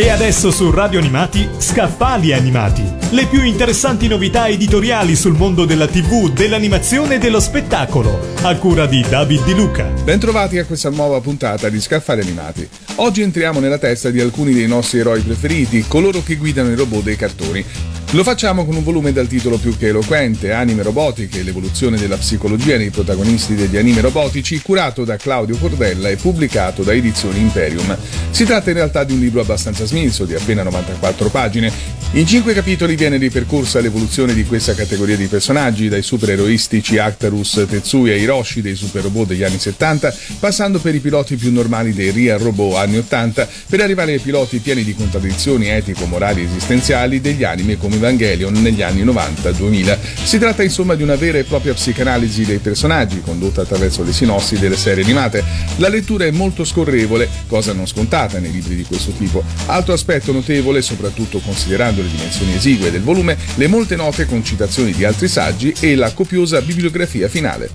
E 0.00 0.10
adesso 0.10 0.52
su 0.52 0.70
Radio 0.70 1.00
Animati, 1.00 1.48
Scaffali 1.58 2.32
Animati. 2.32 2.84
Le 3.10 3.26
più 3.26 3.42
interessanti 3.42 4.06
novità 4.06 4.46
editoriali 4.46 5.16
sul 5.16 5.32
mondo 5.32 5.64
della 5.64 5.88
TV, 5.88 6.32
dell'animazione 6.32 7.16
e 7.16 7.18
dello 7.18 7.40
spettacolo. 7.40 8.16
A 8.42 8.56
cura 8.58 8.86
di 8.86 9.00
David 9.00 9.44
Di 9.44 9.56
Luca. 9.56 9.86
Bentrovati 10.04 10.56
a 10.58 10.64
questa 10.64 10.90
nuova 10.90 11.20
puntata 11.20 11.68
di 11.68 11.80
Scaffali 11.80 12.20
Animati. 12.20 12.68
Oggi 12.94 13.22
entriamo 13.22 13.58
nella 13.58 13.78
testa 13.78 14.10
di 14.10 14.20
alcuni 14.20 14.54
dei 14.54 14.68
nostri 14.68 15.00
eroi 15.00 15.20
preferiti, 15.20 15.84
coloro 15.88 16.22
che 16.22 16.36
guidano 16.36 16.70
i 16.70 16.76
robot 16.76 17.02
dei 17.02 17.16
cartoni. 17.16 17.64
Lo 18.12 18.22
facciamo 18.22 18.64
con 18.64 18.74
un 18.74 18.82
volume 18.82 19.12
dal 19.12 19.26
titolo 19.26 19.58
più 19.58 19.76
che 19.76 19.88
eloquente, 19.88 20.50
Anime 20.50 20.82
robotiche, 20.82 21.42
l'evoluzione 21.42 21.98
della 21.98 22.16
psicologia 22.16 22.78
dei 22.78 22.88
protagonisti 22.88 23.54
degli 23.54 23.76
anime 23.76 24.00
robotici, 24.00 24.62
curato 24.62 25.04
da 25.04 25.16
Claudio 25.16 25.58
Cordella 25.58 26.08
e 26.08 26.16
pubblicato 26.16 26.82
da 26.82 26.94
Edizioni 26.94 27.38
Imperium. 27.38 27.94
Si 28.30 28.46
tratta 28.46 28.70
in 28.70 28.76
realtà 28.76 29.04
di 29.04 29.12
un 29.12 29.20
libro 29.20 29.42
abbastanza 29.42 29.84
smilzo, 29.84 30.24
di 30.24 30.34
appena 30.34 30.62
94 30.62 31.28
pagine. 31.28 31.70
In 32.12 32.26
cinque 32.26 32.54
capitoli 32.54 32.96
viene 32.96 33.18
ripercorsa 33.18 33.80
l'evoluzione 33.80 34.32
di 34.32 34.46
questa 34.46 34.72
categoria 34.72 35.14
di 35.14 35.26
personaggi, 35.26 35.90
dai 35.90 36.00
supereroistici 36.00 36.96
Actarus, 36.96 37.66
Tetsuya 37.68 38.14
e 38.14 38.20
Hiroshi 38.20 38.62
dei 38.62 38.74
super 38.74 39.02
robot 39.02 39.26
degli 39.26 39.42
anni 39.42 39.58
70, 39.58 40.14
passando 40.40 40.78
per 40.78 40.94
i 40.94 41.00
piloti 41.00 41.36
più 41.36 41.52
normali 41.52 41.92
dei 41.92 42.10
Real 42.10 42.38
Robot 42.38 42.76
anni 42.76 42.96
80, 42.96 43.46
per 43.68 43.82
arrivare 43.82 44.12
ai 44.12 44.20
piloti 44.20 44.56
pieni 44.60 44.82
di 44.82 44.94
contraddizioni 44.94 45.68
etico-morali 45.68 46.44
esistenziali 46.44 47.20
degli 47.20 47.44
anime 47.44 47.76
come 47.76 47.97
Evangelion 47.98 48.54
negli 48.54 48.82
anni 48.82 49.04
90-2000. 49.04 49.98
Si 50.24 50.38
tratta 50.38 50.62
insomma 50.62 50.94
di 50.94 51.02
una 51.02 51.16
vera 51.16 51.38
e 51.38 51.44
propria 51.44 51.74
psicanalisi 51.74 52.44
dei 52.44 52.58
personaggi, 52.58 53.20
condotta 53.20 53.62
attraverso 53.62 54.02
le 54.02 54.12
sinossi 54.12 54.58
delle 54.58 54.76
serie 54.76 55.04
animate. 55.04 55.44
La 55.76 55.88
lettura 55.88 56.24
è 56.24 56.30
molto 56.30 56.64
scorrevole, 56.64 57.28
cosa 57.46 57.72
non 57.72 57.86
scontata 57.86 58.38
nei 58.38 58.50
libri 58.50 58.74
di 58.74 58.84
questo 58.84 59.10
tipo. 59.12 59.42
Altro 59.66 59.92
aspetto 59.92 60.32
notevole, 60.32 60.82
soprattutto 60.82 61.40
considerando 61.40 62.02
le 62.02 62.10
dimensioni 62.10 62.54
esigue 62.54 62.90
del 62.90 63.02
volume, 63.02 63.36
le 63.56 63.66
molte 63.66 63.96
note 63.96 64.26
con 64.26 64.44
citazioni 64.44 64.92
di 64.92 65.04
altri 65.04 65.28
saggi 65.28 65.74
e 65.80 65.94
la 65.94 66.12
copiosa 66.12 66.60
bibliografia 66.60 67.28
finale. 67.28 67.70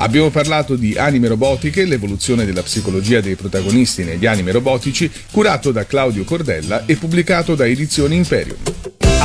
Abbiamo 0.00 0.30
parlato 0.30 0.76
di 0.76 0.94
anime 0.96 1.28
robotiche, 1.28 1.84
l'evoluzione 1.84 2.44
della 2.44 2.62
psicologia 2.62 3.20
dei 3.20 3.34
protagonisti 3.34 4.04
negli 4.04 4.26
anime 4.26 4.52
robotici, 4.52 5.10
curato 5.32 5.72
da 5.72 5.86
Claudio 5.86 6.24
Cordella 6.24 6.84
e 6.86 6.96
pubblicato 6.96 7.54
da 7.54 7.66
Edizioni 7.66 8.14
Imperium. 8.14 8.87